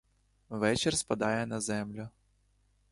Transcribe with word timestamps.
Вечір 0.49 0.97
спадає 0.97 1.45
на 1.45 1.61
землю. 1.61 2.09